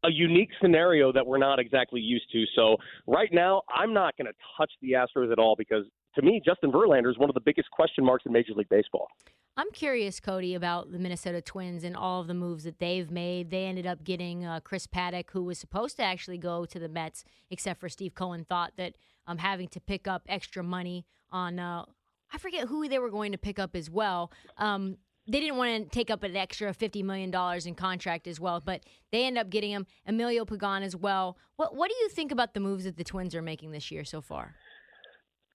a 0.03 0.11
unique 0.11 0.49
scenario 0.61 1.13
that 1.13 1.25
we're 1.25 1.37
not 1.37 1.57
exactly 1.59 2.01
used 2.01 2.29
to. 2.33 2.43
So 2.55 2.75
right 3.07 3.29
now, 3.31 3.61
I'm 3.73 3.93
not 3.93 4.17
going 4.17 4.25
to 4.25 4.33
touch 4.57 4.71
the 4.81 4.91
Astros 4.91 5.31
at 5.31 5.39
all 5.39 5.55
because 5.55 5.85
to 6.15 6.21
me, 6.21 6.41
Justin 6.45 6.71
Verlander 6.71 7.09
is 7.09 7.17
one 7.17 7.29
of 7.29 7.33
the 7.33 7.41
biggest 7.41 7.71
question 7.71 8.05
marks 8.05 8.25
in 8.25 8.31
Major 8.31 8.53
League 8.53 8.69
Baseball. 8.69 9.07
I'm 9.55 9.71
curious, 9.71 10.19
Cody, 10.19 10.55
about 10.55 10.91
the 10.91 10.97
Minnesota 10.97 11.39
Twins 11.39 11.83
and 11.83 11.95
all 11.95 12.21
of 12.21 12.27
the 12.27 12.33
moves 12.33 12.63
that 12.63 12.79
they've 12.79 13.09
made. 13.09 13.51
They 13.51 13.65
ended 13.65 13.85
up 13.85 14.03
getting 14.03 14.45
uh, 14.45 14.61
Chris 14.61 14.87
Paddack, 14.87 15.25
who 15.31 15.43
was 15.43 15.59
supposed 15.59 15.95
to 15.97 16.03
actually 16.03 16.39
go 16.39 16.65
to 16.65 16.79
the 16.79 16.89
Mets, 16.89 17.23
except 17.51 17.79
for 17.79 17.87
Steve 17.87 18.15
Cohen 18.15 18.45
thought 18.49 18.73
that 18.77 18.93
um, 19.27 19.37
having 19.37 19.67
to 19.69 19.79
pick 19.79 20.07
up 20.07 20.23
extra 20.27 20.63
money 20.63 21.05
on, 21.31 21.59
uh, 21.59 21.85
I 22.33 22.37
forget 22.39 22.67
who 22.67 22.87
they 22.87 22.97
were 22.97 23.11
going 23.11 23.31
to 23.31 23.37
pick 23.37 23.59
up 23.59 23.75
as 23.75 23.91
well. 23.91 24.31
Um, 24.57 24.97
they 25.27 25.39
didn't 25.39 25.57
want 25.57 25.83
to 25.83 25.89
take 25.89 26.09
up 26.09 26.23
an 26.23 26.35
extra 26.35 26.73
$50 26.73 27.03
million 27.03 27.33
in 27.65 27.75
contract 27.75 28.27
as 28.27 28.39
well, 28.39 28.59
but 28.59 28.81
they 29.11 29.25
end 29.25 29.37
up 29.37 29.49
getting 29.49 29.71
him, 29.71 29.85
Emilio 30.05 30.45
Pagan 30.45 30.83
as 30.83 30.95
well. 30.95 31.37
What, 31.55 31.75
what 31.75 31.89
do 31.89 31.95
you 31.95 32.09
think 32.09 32.31
about 32.31 32.53
the 32.53 32.59
moves 32.59 32.83
that 32.83 32.97
the 32.97 33.03
Twins 33.03 33.33
are 33.35 33.41
making 33.41 33.71
this 33.71 33.89
year 33.91 34.03
so 34.03 34.19
far? 34.19 34.55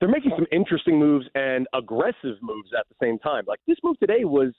They're 0.00 0.08
making 0.08 0.32
some 0.36 0.46
interesting 0.52 0.98
moves 0.98 1.26
and 1.34 1.66
aggressive 1.74 2.36
moves 2.40 2.70
at 2.78 2.86
the 2.88 2.94
same 3.02 3.18
time. 3.18 3.44
Like 3.46 3.58
this 3.66 3.78
move 3.82 3.98
today 3.98 4.24
was 4.24 4.52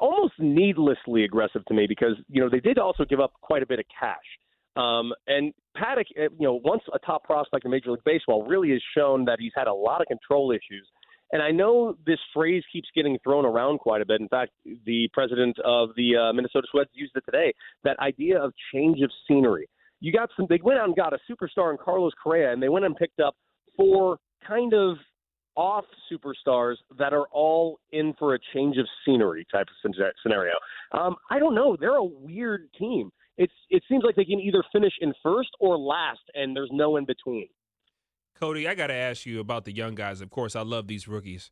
almost 0.00 0.34
needlessly 0.38 1.24
aggressive 1.24 1.64
to 1.66 1.74
me 1.74 1.86
because 1.86 2.16
you 2.28 2.42
know 2.42 2.48
they 2.50 2.60
did 2.60 2.78
also 2.78 3.04
give 3.04 3.20
up 3.20 3.32
quite 3.40 3.62
a 3.62 3.66
bit 3.66 3.78
of 3.78 3.84
cash. 3.98 4.16
Um, 4.76 5.12
and 5.26 5.52
Paddack, 5.76 6.04
eh, 6.16 6.28
you 6.38 6.46
know, 6.46 6.60
once 6.64 6.82
a 6.92 6.98
top 7.00 7.24
prospect 7.24 7.64
in 7.64 7.70
Major 7.70 7.90
League 7.90 8.04
Baseball, 8.04 8.46
really 8.46 8.70
has 8.70 8.82
shown 8.96 9.24
that 9.24 9.38
he's 9.40 9.52
had 9.56 9.66
a 9.66 9.72
lot 9.72 10.00
of 10.00 10.06
control 10.06 10.52
issues. 10.52 10.86
And 11.32 11.42
I 11.42 11.50
know 11.50 11.96
this 12.06 12.18
phrase 12.32 12.62
keeps 12.72 12.88
getting 12.94 13.18
thrown 13.22 13.44
around 13.44 13.78
quite 13.80 14.00
a 14.00 14.06
bit. 14.06 14.20
In 14.20 14.28
fact, 14.28 14.52
the 14.86 15.08
president 15.12 15.58
of 15.64 15.90
the 15.96 16.16
uh, 16.16 16.32
Minnesota 16.32 16.66
Twins 16.70 16.88
used 16.94 17.12
it 17.16 17.24
today. 17.24 17.52
That 17.84 17.98
idea 17.98 18.38
of 18.40 18.52
change 18.72 19.00
of 19.02 19.10
scenery. 19.26 19.68
You 20.00 20.12
got 20.12 20.30
some. 20.36 20.46
They 20.48 20.60
went 20.62 20.78
out 20.78 20.86
and 20.86 20.96
got 20.96 21.12
a 21.12 21.18
superstar 21.30 21.72
in 21.72 21.76
Carlos 21.76 22.12
Correa, 22.22 22.52
and 22.52 22.62
they 22.62 22.68
went 22.68 22.84
and 22.84 22.96
picked 22.96 23.20
up 23.20 23.34
four 23.76 24.18
kind 24.46 24.74
of 24.74 24.96
off 25.56 25.84
superstars 26.10 26.76
that 26.98 27.12
are 27.12 27.26
all 27.32 27.80
in 27.90 28.14
for 28.18 28.34
a 28.34 28.38
change 28.54 28.76
of 28.76 28.86
scenery 29.04 29.44
type 29.52 29.66
of 29.84 29.92
scenario. 30.22 30.52
Um, 30.92 31.16
I 31.30 31.38
don't 31.38 31.54
know. 31.54 31.76
They're 31.78 31.96
a 31.96 32.04
weird 32.04 32.68
team. 32.78 33.10
It's 33.36 33.52
it 33.70 33.82
seems 33.88 34.04
like 34.04 34.16
they 34.16 34.24
can 34.24 34.40
either 34.40 34.62
finish 34.72 34.92
in 35.00 35.12
first 35.22 35.50
or 35.60 35.78
last, 35.78 36.20
and 36.34 36.54
there's 36.56 36.70
no 36.72 36.96
in 36.96 37.04
between. 37.04 37.48
Cody, 38.38 38.68
I 38.68 38.74
got 38.74 38.86
to 38.88 38.94
ask 38.94 39.26
you 39.26 39.40
about 39.40 39.64
the 39.64 39.72
young 39.72 39.96
guys. 39.96 40.20
Of 40.20 40.30
course, 40.30 40.54
I 40.54 40.62
love 40.62 40.86
these 40.86 41.08
rookies. 41.08 41.50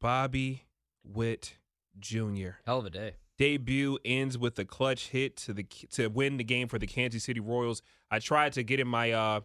Bobby 0.00 0.66
Witt 1.02 1.54
Jr. 1.98 2.50
Hell 2.66 2.78
of 2.80 2.86
a 2.86 2.90
day. 2.90 3.14
debut 3.36 3.98
ends 4.04 4.38
with 4.38 4.58
a 4.58 4.64
clutch 4.64 5.08
hit 5.08 5.36
to 5.38 5.52
the 5.52 5.64
to 5.92 6.08
win 6.08 6.36
the 6.36 6.44
game 6.44 6.68
for 6.68 6.78
the 6.78 6.86
Kansas 6.86 7.24
City 7.24 7.40
Royals. 7.40 7.82
I 8.10 8.18
tried 8.20 8.52
to 8.54 8.62
get 8.62 8.78
in 8.80 8.86
my 8.86 9.10
uh 9.12 9.40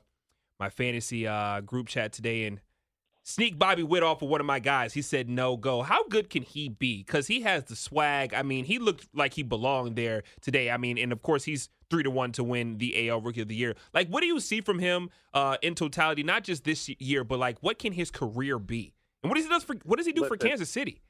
my 0.59 0.69
fantasy 0.69 1.27
uh 1.27 1.61
group 1.61 1.87
chat 1.87 2.11
today 2.11 2.45
and 2.45 2.59
sneak 3.23 3.59
Bobby 3.59 3.83
Witt 3.83 4.03
off 4.03 4.21
of 4.21 4.29
one 4.29 4.39
of 4.39 4.47
my 4.47 4.59
guys. 4.59 4.93
He 4.93 5.01
said 5.01 5.29
no 5.29 5.55
go. 5.55 5.83
How 5.83 6.07
good 6.07 6.29
can 6.29 6.41
he 6.43 6.67
be? 6.67 7.03
Because 7.03 7.27
he 7.27 7.41
has 7.41 7.65
the 7.65 7.75
swag. 7.75 8.33
I 8.33 8.41
mean, 8.41 8.65
he 8.65 8.79
looked 8.79 9.07
like 9.13 9.33
he 9.33 9.43
belonged 9.43 9.95
there 9.95 10.23
today. 10.41 10.71
I 10.71 10.77
mean, 10.77 10.97
and 10.97 11.11
of 11.11 11.21
course 11.21 11.43
he's 11.43 11.69
three 11.89 12.03
to 12.03 12.11
one 12.11 12.31
to 12.33 12.43
win 12.43 12.77
the 12.77 13.09
AL 13.09 13.21
Rookie 13.21 13.41
of 13.41 13.47
the 13.47 13.55
Year. 13.55 13.75
Like, 13.93 14.07
what 14.07 14.21
do 14.21 14.27
you 14.27 14.39
see 14.39 14.61
from 14.61 14.79
him 14.79 15.09
uh 15.33 15.57
in 15.61 15.75
totality? 15.75 16.23
Not 16.23 16.43
just 16.43 16.63
this 16.63 16.89
year, 16.99 17.23
but 17.23 17.39
like 17.39 17.57
what 17.61 17.79
can 17.79 17.93
his 17.93 18.11
career 18.11 18.59
be? 18.59 18.93
And 19.23 19.29
what 19.29 19.35
does 19.35 19.45
he 19.45 19.49
does 19.49 19.63
for 19.63 19.75
what 19.83 19.97
does 19.97 20.05
he 20.05 20.13
do 20.13 20.25
for. 20.25 20.37
Kansas 20.37 20.69
City? 20.69 21.01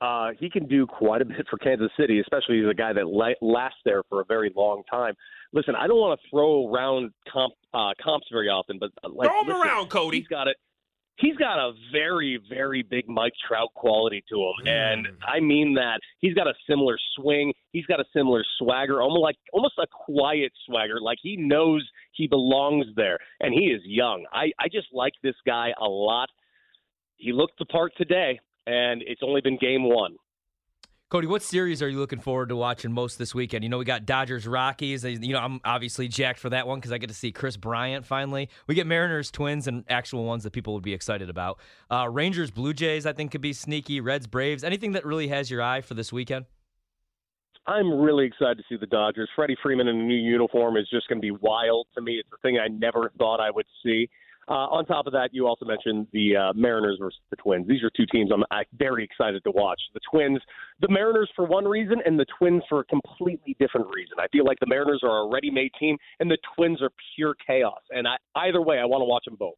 Uh, 0.00 0.30
he 0.38 0.50
can 0.50 0.66
do 0.66 0.86
quite 0.86 1.22
a 1.22 1.24
bit 1.24 1.46
for 1.48 1.56
Kansas 1.58 1.90
City, 1.98 2.20
especially 2.20 2.60
as 2.60 2.70
a 2.70 2.74
guy 2.74 2.92
that 2.92 3.06
la- 3.06 3.30
lasts 3.40 3.78
there 3.84 4.02
for 4.08 4.20
a 4.20 4.24
very 4.26 4.52
long 4.54 4.82
time. 4.90 5.14
Listen, 5.52 5.74
I 5.74 5.86
don't 5.86 5.98
want 5.98 6.20
to 6.20 6.28
throw 6.28 6.70
around 6.70 7.12
comp, 7.32 7.54
uh, 7.72 7.92
comps 8.02 8.26
very 8.30 8.48
often, 8.48 8.78
but 8.78 8.90
uh, 9.02 9.08
like, 9.08 9.28
Throw 9.28 9.40
him 9.40 9.48
listen, 9.48 9.62
around, 9.62 9.88
Cody. 9.88 10.18
He's 10.18 10.26
got 10.26 10.48
it. 10.48 10.56
He's 11.18 11.36
got 11.36 11.58
a 11.58 11.72
very, 11.92 12.38
very 12.46 12.82
big 12.82 13.08
Mike 13.08 13.32
Trout 13.48 13.70
quality 13.74 14.22
to 14.28 14.36
him, 14.36 14.66
and 14.66 15.08
I 15.26 15.40
mean 15.40 15.72
that. 15.74 15.98
He's 16.18 16.34
got 16.34 16.46
a 16.46 16.52
similar 16.68 16.98
swing. 17.16 17.54
He's 17.72 17.86
got 17.86 18.00
a 18.00 18.04
similar 18.14 18.44
swagger, 18.58 19.00
almost 19.00 19.22
like 19.22 19.36
almost 19.54 19.78
a 19.78 19.86
quiet 19.90 20.52
swagger. 20.66 21.00
Like 21.00 21.16
he 21.22 21.38
knows 21.38 21.88
he 22.12 22.26
belongs 22.26 22.84
there, 22.96 23.18
and 23.40 23.54
he 23.54 23.68
is 23.68 23.80
young. 23.86 24.26
I 24.30 24.50
I 24.58 24.68
just 24.70 24.88
like 24.92 25.14
this 25.22 25.36
guy 25.46 25.70
a 25.80 25.88
lot. 25.88 26.28
He 27.16 27.32
looked 27.32 27.58
the 27.58 27.64
part 27.64 27.92
today, 27.96 28.38
and 28.66 29.02
it's 29.06 29.22
only 29.22 29.40
been 29.40 29.58
game 29.58 29.84
one. 29.84 30.16
Cody, 31.08 31.28
what 31.28 31.40
series 31.40 31.82
are 31.82 31.88
you 31.88 32.00
looking 32.00 32.18
forward 32.18 32.48
to 32.48 32.56
watching 32.56 32.92
most 32.92 33.16
this 33.16 33.32
weekend? 33.32 33.62
You 33.62 33.70
know, 33.70 33.78
we 33.78 33.84
got 33.84 34.06
Dodgers 34.06 34.44
Rockies. 34.44 35.04
You 35.04 35.34
know, 35.34 35.38
I'm 35.38 35.60
obviously 35.64 36.08
jacked 36.08 36.40
for 36.40 36.50
that 36.50 36.66
one 36.66 36.80
because 36.80 36.90
I 36.90 36.98
get 36.98 37.06
to 37.10 37.14
see 37.14 37.30
Kris 37.30 37.56
Bryant 37.56 38.04
finally. 38.04 38.48
We 38.66 38.74
get 38.74 38.88
Mariners 38.88 39.30
Twins 39.30 39.68
and 39.68 39.84
actual 39.88 40.24
ones 40.24 40.42
that 40.42 40.52
people 40.52 40.74
would 40.74 40.82
be 40.82 40.92
excited 40.92 41.30
about. 41.30 41.60
Uh, 41.88 42.08
Rangers 42.10 42.50
Blue 42.50 42.74
Jays, 42.74 43.06
I 43.06 43.12
think, 43.12 43.30
could 43.30 43.40
be 43.40 43.52
sneaky. 43.52 44.00
Reds 44.00 44.26
Braves. 44.26 44.64
Anything 44.64 44.92
that 44.92 45.06
really 45.06 45.28
has 45.28 45.48
your 45.48 45.62
eye 45.62 45.80
for 45.80 45.94
this 45.94 46.12
weekend? 46.12 46.46
I'm 47.68 48.00
really 48.00 48.26
excited 48.26 48.58
to 48.58 48.64
see 48.68 48.76
the 48.76 48.86
Dodgers. 48.86 49.28
Freddie 49.36 49.56
Freeman 49.62 49.86
in 49.86 49.96
a 49.96 50.02
new 50.02 50.14
uniform 50.14 50.76
is 50.76 50.88
just 50.90 51.08
going 51.08 51.18
to 51.18 51.24
be 51.24 51.30
wild 51.30 51.86
to 51.94 52.02
me. 52.02 52.18
It's 52.18 52.28
a 52.32 52.38
thing 52.38 52.58
I 52.58 52.66
never 52.66 53.12
thought 53.16 53.40
I 53.40 53.52
would 53.52 53.66
see. 53.84 54.08
Uh, 54.48 54.70
on 54.70 54.86
top 54.86 55.08
of 55.08 55.12
that, 55.12 55.30
you 55.32 55.44
also 55.44 55.64
mentioned 55.64 56.06
the 56.12 56.36
uh, 56.36 56.52
Mariners 56.54 56.98
versus 57.00 57.18
the 57.30 57.36
Twins. 57.36 57.66
These 57.66 57.82
are 57.82 57.90
two 57.96 58.06
teams 58.12 58.30
I'm 58.32 58.44
very 58.78 59.02
excited 59.02 59.42
to 59.42 59.50
watch. 59.50 59.80
The 59.92 60.00
Twins, 60.08 60.38
the 60.80 60.88
Mariners 60.88 61.28
for 61.34 61.44
one 61.44 61.64
reason, 61.64 61.96
and 62.06 62.16
the 62.16 62.26
Twins 62.38 62.62
for 62.68 62.78
a 62.78 62.84
completely 62.84 63.56
different 63.58 63.88
reason. 63.92 64.18
I 64.20 64.28
feel 64.28 64.44
like 64.44 64.60
the 64.60 64.68
Mariners 64.68 65.00
are 65.02 65.26
a 65.26 65.28
ready-made 65.32 65.72
team, 65.80 65.96
and 66.20 66.30
the 66.30 66.38
Twins 66.54 66.80
are 66.80 66.90
pure 67.16 67.34
chaos. 67.44 67.80
And 67.90 68.06
I, 68.06 68.16
either 68.36 68.62
way, 68.62 68.78
I 68.78 68.84
want 68.84 69.00
to 69.00 69.06
watch 69.06 69.24
them 69.24 69.36
both. 69.36 69.56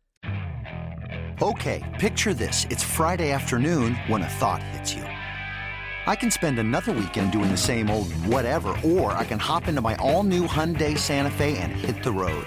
Okay, 1.43 1.85
picture 2.01 2.33
this: 2.33 2.67
it's 2.71 2.83
Friday 2.83 3.31
afternoon 3.31 3.95
when 4.07 4.23
a 4.23 4.29
thought 4.29 4.63
hits 4.63 4.95
you. 4.95 5.03
I 5.03 6.17
can 6.17 6.31
spend 6.31 6.59
another 6.59 6.93
weekend 6.93 7.33
doing 7.33 7.51
the 7.51 7.59
same 7.59 7.91
old 7.91 8.11
whatever, 8.25 8.75
or 8.83 9.13
I 9.13 9.27
can 9.27 9.39
hop 9.39 9.69
into 9.69 9.83
my 9.83 9.97
all-new 9.97 10.47
Hyundai 10.47 10.97
Santa 10.97 11.31
Fe 11.31 11.59
and 11.59 11.73
hit 11.73 12.03
the 12.03 12.11
road. 12.11 12.47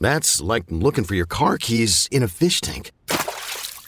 That's 0.00 0.40
like 0.40 0.64
looking 0.68 1.04
for 1.04 1.14
your 1.14 1.26
car 1.26 1.58
keys 1.58 2.08
in 2.10 2.22
a 2.22 2.28
fish 2.28 2.60
tank. 2.60 2.90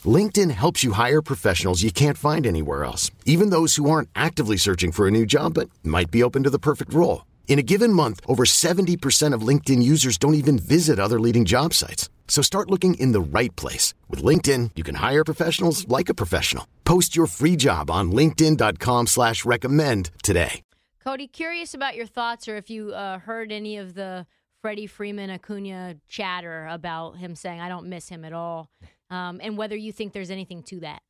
LinkedIn 0.04 0.50
helps 0.50 0.82
you 0.82 0.92
hire 0.92 1.22
professionals 1.22 1.82
you 1.82 1.92
can't 1.92 2.18
find 2.18 2.46
anywhere 2.46 2.84
else, 2.84 3.10
even 3.24 3.50
those 3.50 3.76
who 3.76 3.88
aren't 3.90 4.08
actively 4.14 4.56
searching 4.56 4.92
for 4.92 5.06
a 5.06 5.10
new 5.10 5.26
job 5.26 5.54
but 5.54 5.70
might 5.84 6.10
be 6.10 6.22
open 6.22 6.42
to 6.42 6.50
the 6.50 6.58
perfect 6.58 6.92
role. 6.94 7.26
In 7.48 7.58
a 7.58 7.62
given 7.62 7.92
month, 7.92 8.20
over 8.26 8.44
70% 8.44 9.34
of 9.34 9.46
LinkedIn 9.46 9.82
users 9.82 10.18
don't 10.18 10.34
even 10.34 10.58
visit 10.58 10.98
other 10.98 11.20
leading 11.20 11.44
job 11.44 11.74
sites. 11.74 12.08
So 12.26 12.40
start 12.40 12.70
looking 12.70 12.94
in 12.94 13.12
the 13.12 13.20
right 13.20 13.54
place. 13.56 13.92
With 14.08 14.22
LinkedIn, 14.22 14.70
you 14.74 14.82
can 14.82 14.96
hire 14.96 15.22
professionals 15.22 15.86
like 15.86 16.08
a 16.08 16.14
professional. 16.14 16.66
Post 16.84 17.14
your 17.14 17.26
free 17.26 17.56
job 17.56 17.90
on 17.90 18.10
linkedin.com 18.10 19.06
slash 19.06 19.44
recommend 19.44 20.10
today. 20.22 20.62
Cody, 21.04 21.26
curious 21.26 21.74
about 21.74 21.96
your 21.96 22.06
thoughts 22.06 22.48
or 22.48 22.56
if 22.56 22.70
you 22.70 22.92
uh, 22.92 23.18
heard 23.18 23.50
any 23.50 23.76
of 23.76 23.94
the 23.94 24.24
Freddie 24.62 24.86
Freeman 24.86 25.28
Acuna 25.28 25.96
chatter 26.08 26.68
about 26.70 27.16
him 27.18 27.34
saying, 27.34 27.60
I 27.60 27.68
don't 27.68 27.88
miss 27.88 28.08
him 28.08 28.24
at 28.24 28.32
all, 28.32 28.70
um, 29.10 29.40
and 29.42 29.58
whether 29.58 29.76
you 29.76 29.92
think 29.92 30.12
there's 30.12 30.30
anything 30.30 30.62
to 30.64 30.80
that. 30.80 31.02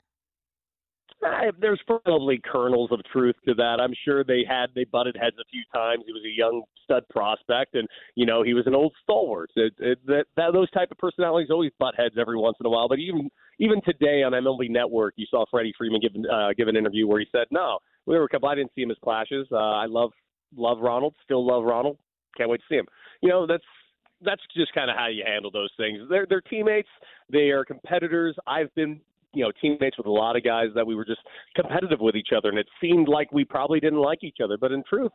I, 1.23 1.51
there's 1.61 1.81
probably 1.87 2.41
kernels 2.43 2.91
of 2.91 3.01
truth 3.13 3.37
to 3.47 3.55
that. 3.55 3.77
I'm 3.79 3.93
sure 4.05 4.25
they 4.25 4.43
had 4.49 4.69
they 4.75 4.85
butted 4.85 5.17
heads 5.21 5.37
a 5.39 5.45
few 5.53 5.63
times. 5.73 6.03
He 6.07 6.13
was 6.13 6.23
a 6.25 6.37
young 6.37 6.63
stud 6.83 7.05
prospect, 7.11 7.75
and 7.75 7.87
you 8.17 8.27
know 8.27 8.43
he 8.43 8.55
was 8.55 8.67
an 8.67 8.75
old 8.75 8.93
stalwart. 9.05 9.51
It, 9.55 9.73
it, 9.79 9.99
that, 10.07 10.25
that 10.37 10.53
those 10.53 10.71
type 10.73 10.91
of 10.91 10.99
personalities 10.99 11.51
always 11.51 11.71
butt 11.79 11.95
heads 11.97 12.17
every 12.19 12.37
once 12.37 12.57
in 12.59 12.67
a 12.67 12.71
while. 12.71 12.89
But 12.89 12.99
even 12.99 13.31
even 13.61 13.81
today 13.85 14.25
on 14.25 14.33
MLB 14.33 14.71
Network, 14.71 15.15
you 15.17 15.27
saw 15.31 15.45
Freddie 15.49 15.75
Freeman 15.79 16.01
give 16.01 16.13
uh, 16.29 16.55
give 16.57 16.67
an 16.67 16.77
interview 16.77 17.07
where 17.07 17.21
he 17.21 17.27
said, 17.31 17.47
"No, 17.53 17.79
we 18.07 18.17
were 18.17 18.25
a 18.25 18.29
couple. 18.29 18.49
I 18.49 18.57
didn't 18.57 18.73
see 18.75 18.83
him 18.83 18.91
as 18.91 18.97
clashes. 19.05 19.47
Uh, 19.53 19.57
I 19.57 19.87
love 19.87 20.11
love 20.57 20.79
Ronald, 20.81 21.15
still 21.23 21.47
love 21.47 21.63
Ronald. 21.63 21.99
Can't 22.37 22.49
wait 22.51 22.59
to 22.59 22.67
see 22.69 22.77
him. 22.77 22.87
You 23.23 23.31
know 23.31 23.47
that's 23.47 23.65
that's 24.25 24.43
just 24.57 24.73
kind 24.75 24.91
of 24.91 24.97
how 24.97 25.09
you 25.09 25.25
handle 25.27 25.51
those 25.51 25.71
things. 25.77 26.01
They're 26.09 26.27
they're 26.29 26.41
teammates. 26.41 26.89
They 27.31 27.51
are 27.51 27.65
competitors. 27.65 28.37
I've 28.47 28.75
been 28.75 29.01
you 29.33 29.45
know 29.45 29.53
teammates 29.61 29.97
with 29.97 30.07
a 30.07 30.11
lot 30.11 30.37
of 30.37 30.45
guys 30.45 30.69
that 30.75 30.87
we 30.87 30.95
were 30.95 31.05
just 31.05 31.21
competitive 31.57 32.01
with 32.01 32.17
each 32.17 32.31
other, 32.37 32.49
and 32.49 32.59
it 32.59 32.69
seemed 32.81 33.09
like 33.09 33.33
we 33.33 33.45
probably 33.45 33.81
didn't 33.81 34.01
like 34.01 34.23
each 34.23 34.39
other. 34.43 34.57
But 34.59 34.73
in 34.73 34.83
truth, 34.89 35.13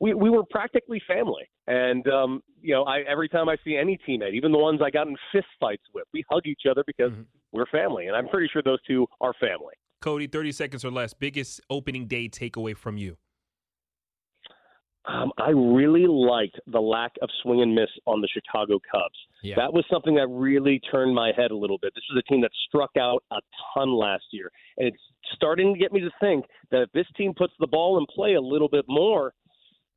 we 0.00 0.14
we 0.14 0.30
were 0.30 0.44
practically 0.44 1.00
family. 1.06 1.48
And 1.66 2.06
um, 2.08 2.42
you 2.60 2.74
know, 2.74 2.84
I 2.84 3.00
every 3.00 3.28
time 3.28 3.48
I 3.48 3.56
see 3.64 3.76
any 3.76 3.98
teammate, 4.08 4.34
even 4.34 4.52
the 4.52 4.58
ones 4.58 4.80
I 4.84 4.90
got 4.90 5.06
in 5.06 5.16
fist 5.32 5.46
fights 5.60 5.84
with, 5.94 6.04
we 6.12 6.24
hug 6.30 6.46
each 6.46 6.62
other 6.68 6.82
because 6.86 7.12
mm-hmm. 7.12 7.22
we're 7.52 7.66
family, 7.66 8.06
and 8.06 8.16
I'm 8.16 8.28
pretty 8.28 8.48
sure 8.52 8.62
those 8.62 8.82
two 8.86 9.06
are 9.20 9.34
family. 9.40 9.74
Cody, 10.00 10.26
30 10.26 10.52
seconds 10.52 10.84
or 10.84 10.90
less. 10.90 11.12
Biggest 11.12 11.60
opening 11.68 12.06
day 12.06 12.26
takeaway 12.26 12.74
from 12.74 12.96
you? 12.96 13.18
Um, 15.06 15.32
I 15.38 15.50
really 15.50 16.06
liked 16.06 16.60
the 16.66 16.80
lack 16.80 17.12
of 17.22 17.30
swing 17.42 17.62
and 17.62 17.74
miss 17.74 17.88
on 18.06 18.20
the 18.20 18.28
Chicago 18.28 18.78
Cubs. 18.92 19.16
Yeah. 19.42 19.56
That 19.56 19.72
was 19.72 19.84
something 19.90 20.14
that 20.16 20.28
really 20.28 20.80
turned 20.90 21.14
my 21.14 21.32
head 21.34 21.50
a 21.50 21.56
little 21.56 21.78
bit. 21.78 21.94
This 21.94 22.04
was 22.12 22.22
a 22.24 22.30
team 22.30 22.42
that 22.42 22.50
struck 22.68 22.90
out 22.98 23.24
a 23.30 23.40
ton 23.74 23.90
last 23.92 24.24
year, 24.30 24.52
and 24.76 24.88
it's 24.88 25.02
starting 25.34 25.72
to 25.72 25.80
get 25.80 25.92
me 25.92 26.00
to 26.00 26.10
think 26.20 26.44
that 26.70 26.82
if 26.82 26.92
this 26.92 27.06
team 27.16 27.32
puts 27.34 27.54
the 27.60 27.66
ball 27.66 27.98
in 27.98 28.06
play 28.14 28.34
a 28.34 28.40
little 28.40 28.68
bit 28.68 28.84
more, 28.88 29.32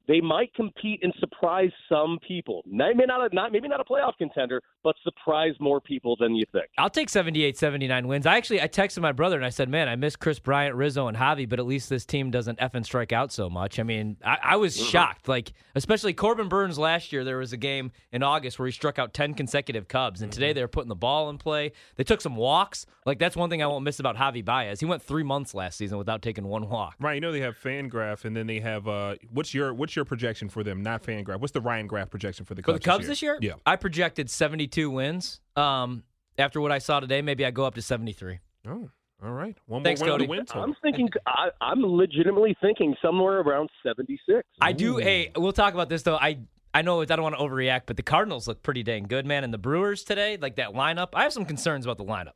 they 0.08 0.20
might 0.20 0.54
compete 0.54 1.00
and 1.04 1.14
surprise 1.20 1.72
some 1.88 2.20
people. 2.28 2.62
Maybe 2.66 3.06
not, 3.06 3.32
a, 3.32 3.34
not 3.34 3.52
maybe 3.52 3.68
not 3.68 3.80
a 3.80 3.84
playoff 3.84 4.18
contender, 4.18 4.62
but 4.84 4.96
surprise 5.04 5.54
more 5.60 5.80
people 5.80 6.18
than 6.20 6.36
you 6.36 6.46
think. 6.52 6.66
I'll 6.78 6.90
take 6.90 7.10
78, 7.10 7.58
79 7.58 8.08
wins. 8.08 8.26
I 8.26 8.36
actually 8.36 8.62
I 8.62 8.68
texted 8.68 9.02
my 9.02 9.14
brother 9.14 9.38
and 9.38 9.46
I 9.46 9.50
said, 9.50 9.70
"Man, 9.70 9.88
I 9.88 9.96
miss 9.96 10.16
Kris 10.16 10.40
Bryant, 10.40 10.76
Rizzo, 10.76 11.08
and 11.08 11.18
Javy, 11.18 11.48
but 11.48 11.60
at 11.60 11.66
least 11.66 11.90
this 11.90 12.06
team 12.06 12.32
doesn't 12.32 12.60
effing 12.60 12.86
strike 12.86 13.14
out 13.14 13.32
so 13.32 13.50
much." 13.50 13.80
I 13.80 13.84
mean, 13.84 14.18
I, 14.24 14.38
I 14.44 14.56
was 14.58 14.76
mm-hmm. 14.76 14.88
shocked. 14.88 15.28
Like 15.28 15.54
especially 15.76 16.14
Corbin 16.14 16.50
Burnes 16.50 16.78
last 16.78 17.14
year, 17.14 17.24
there 17.24 17.38
was 17.38 17.54
a 17.54 17.58
game 17.58 17.92
in 18.12 18.24
August 18.24 18.60
where 18.60 18.66
he 18.66 18.72
struck 18.72 19.00
out 19.00 19.14
10 19.14 19.34
consecutive 19.36 19.88
Cubs, 19.88 20.22
and 20.22 20.32
mm-hmm. 20.32 20.36
today 20.36 20.54
they're 20.54 20.68
putting 20.68 20.90
the 20.90 20.96
ball 20.96 21.30
in 21.30 21.38
play. 21.38 21.72
They 21.96 22.04
took 22.04 22.22
some 22.22 22.36
walks. 22.36 22.86
Like 23.06 23.20
that's 23.20 23.36
one 23.36 23.50
thing 23.50 23.64
I 23.64 23.68
won't 23.68 23.84
miss 23.84 24.00
about 24.00 24.16
Javy 24.18 24.44
Baez. 24.44 24.80
He 24.80 24.86
went 24.86 25.02
three 25.02 25.24
months 25.24 25.54
last 25.54 25.78
season 25.78 25.98
without 25.98 26.22
taking 26.22 26.46
one 26.46 26.70
walk. 26.70 26.96
Right. 27.00 27.16
You 27.16 27.22
know 27.22 27.32
they 27.32 27.42
have 27.42 27.58
Fangraph, 27.58 28.26
and 28.26 28.36
then 28.36 28.48
they 28.48 28.60
have 28.60 28.88
uh, 28.88 29.16
what's 29.32 29.54
your 29.54 29.74
what's 29.74 29.93
your 29.96 30.06
projection 30.06 30.50
for 30.50 30.64
them? 30.64 30.82
Not 30.82 31.04
Fangraph. 31.04 31.40
What's 31.40 31.54
the 31.54 31.62
Ryan 31.62 31.88
Graph 31.88 32.10
projection 32.10 32.46
for 32.46 32.56
the 32.56 32.62
Cubs? 32.62 32.76
For 32.76 32.80
the 32.80 32.86
Cubs 32.86 33.08
this 33.08 33.22
year? 33.22 33.36
This 33.40 33.44
year? 33.44 33.54
Yeah. 33.56 33.62
I 33.66 33.76
projected 33.76 34.30
72 34.30 34.90
wins. 34.90 35.42
Um, 35.56 36.04
after 36.38 36.60
what 36.62 36.72
I 36.72 36.80
saw 36.80 37.00
today, 37.00 37.22
maybe 37.22 37.46
I 37.46 37.52
go 37.52 37.66
up 37.66 37.76
to 37.76 37.82
73. 37.82 38.40
Oh. 38.68 38.90
All 39.24 39.32
right. 39.32 39.58
One 39.68 39.84
Thanks, 39.84 40.02
more 40.02 40.08
win 40.08 40.14
on 40.14 40.20
Cody. 40.20 40.30
win 40.30 40.46
total. 40.46 40.64
I'm 40.64 40.76
thinking. 40.82 41.10
I, 41.26 41.50
I'm 41.62 41.82
legitimately 41.82 42.58
thinking 42.62 42.94
somewhere 43.02 43.40
around 43.40 43.70
76. 43.82 44.44
I 44.60 44.74
do. 44.74 44.98
Hey, 44.98 45.32
we'll 45.38 45.54
talk 45.54 45.74
about 45.74 45.88
this 45.88 46.04
though. 46.04 46.18
I 46.18 46.40
I 46.74 46.82
know 46.82 47.02
I 47.02 47.06
don't 47.06 47.22
want 47.22 47.38
to 47.38 47.42
overreact, 47.42 47.84
but 47.86 47.98
the 47.98 48.04
Cardinals 48.04 48.48
look 48.48 48.64
pretty 48.64 48.84
dang 48.84 49.04
good, 49.04 49.26
man. 49.26 49.44
And 49.44 49.54
the 49.54 49.60
Brewers 49.60 50.04
today, 50.04 50.38
like 50.42 50.56
that 50.56 50.70
lineup, 50.70 51.10
I 51.14 51.24
have 51.24 51.32
some 51.32 51.46
concerns 51.46 51.86
about 51.86 51.98
the 51.98 52.04
lineup. 52.04 52.34